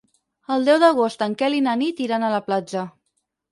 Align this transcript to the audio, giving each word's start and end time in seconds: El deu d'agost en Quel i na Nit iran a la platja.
El 0.55 0.63
deu 0.69 0.79
d'agost 0.83 1.21
en 1.27 1.35
Quel 1.43 1.59
i 1.59 1.61
na 1.67 1.77
Nit 1.83 2.03
iran 2.09 2.27
a 2.31 2.35
la 2.39 2.43
platja. 2.51 2.89